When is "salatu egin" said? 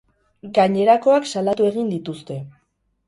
1.33-1.93